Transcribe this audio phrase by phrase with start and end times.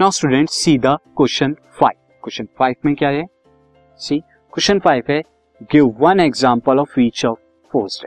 [0.00, 3.24] Now student see the question five question five में क्या है?
[4.00, 5.20] सी क्वेश्चन फाइव है
[5.72, 7.38] give one example of each of
[7.72, 8.00] force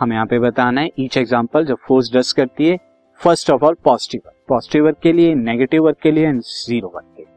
[0.00, 2.76] हमें यहाँ पे बताना है ईच एग्ज़ाम्पल जब फोर्स डस्ट करती है
[3.20, 6.92] first of all positive work positive work के लिए नेगेटिव वर्क के लिए एंड ज़ीरो
[6.94, 7.34] वर्क के लिए.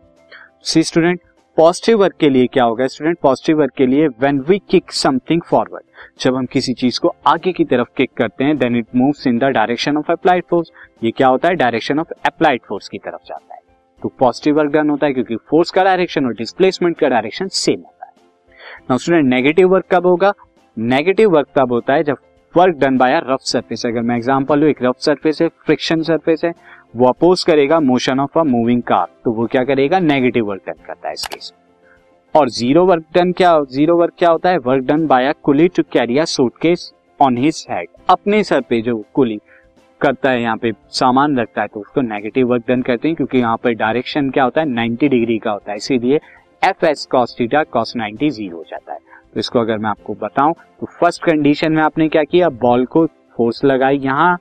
[0.64, 1.20] सी स्टूडेंट
[1.58, 5.42] पॉजिटिव वर्क के लिए क्या होगा स्टूडेंट पॉजिटिव वर्क के लिए when we kick something
[5.50, 9.28] forward जब हम किसी चीज़ को आगे की तरफ़ किक करते हैं then it moves
[9.28, 10.72] in the direction of applied force
[11.04, 11.56] ये क्या होता है?
[11.56, 13.62] डायरेक्शन ऑफ़ अप्लाइड फोर्स की तरफ़ जाता है.
[14.04, 17.80] तो पॉजिटिव वर्क डन होता है क्योंकि फोर्स का डायरेक्शन और डिस्प्लेसमेंट का डायरेक्शन सेम
[17.80, 18.12] होता है।
[18.90, 20.34] नाउ स्टूडेंट नेगेटिव वर्क कब होगा?
[20.78, 22.18] नेगेटिव वर्क तब होता है जब
[22.56, 26.42] work done by rough surface अगर मैं एग्जांपल लूँ, एक रफ सरफेस है फ्रिक्शन सरफेस
[26.46, 26.54] है,
[26.96, 30.00] वो अपोज करेगा motion of a moving car तो वो क्या करेगा?
[30.02, 31.54] नेगेटिव वर्क डन करता है इस केस
[32.36, 34.58] और ज़ीरो वर्क डन क्या ज़ीरो वर्क क्या होता है?
[34.58, 39.04] Work done by coolie to carry a suitcase on his head अपने सर पे जो
[39.14, 39.40] कुली
[40.04, 43.38] करता है, यहाँ पे सामान रखता है तो उसको नेगेटिव वर्क डन करते हैं, क्योंकि
[43.38, 44.68] यहाँ पे डायरेक्शन क्या होता है?
[44.68, 46.20] 90 डिग्री का होता है, इसीलिए
[46.62, 49.00] F S cos theta cos 90 zero हो जाता है।
[49.34, 52.50] तो इसको अगर मैं आपको बताऊँ तो फ़र्स्ट कंडीशन में आपने क्या किया?
[52.52, 53.06] बॉल को
[53.38, 54.38] फोर्स लगाई यहाँ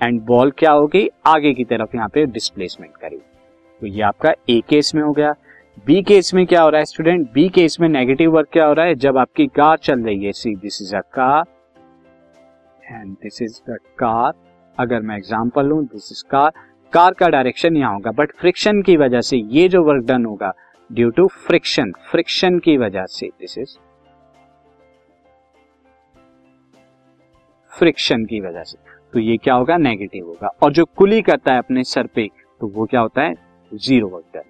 [0.00, 4.60] एंड बॉल क्या होगी आगे की तरफ़ यहाँ पे डिस्प्लेसमेंट करी। तो ये आपका ए
[4.68, 5.32] केस में हो गया।
[5.86, 8.72] बी केस में क्या हो रहा है स्टूडेंट बी केस में नेगेटिव वर्क क्या हो
[8.72, 8.94] रहा है?
[8.96, 11.44] जब आपकी कार चल रही है see this is a car
[12.82, 14.32] and this is the car
[14.80, 16.50] अगर मैं एग्ज़ाम्पल लू दिस इज़ कार
[16.92, 20.52] कार का डायरेक्शन यहाँ होगा बट फ्रिक्शन की वजह से ये जो वर्क डन होगा
[20.90, 23.76] ड्यू टू फ्रिक्शन फ्रिक्शन की वजह से दिस इज़
[27.72, 28.78] फ्रिक्शन की वजह से।
[29.12, 29.76] तो ये क्या होगा?
[29.76, 32.26] नेगेटिव होगा। और जो कुली करता है अपने सर पे
[32.60, 33.34] तो वो क्या होता है?
[33.72, 34.49] Zero work done